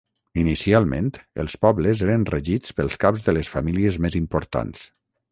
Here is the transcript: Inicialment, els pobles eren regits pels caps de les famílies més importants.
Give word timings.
Inicialment, 0.43 1.09
els 1.43 1.57
pobles 1.65 2.01
eren 2.05 2.25
regits 2.31 2.73
pels 2.79 2.97
caps 3.03 3.27
de 3.27 3.35
les 3.39 3.51
famílies 3.57 3.99
més 4.07 4.17
importants. 4.21 4.83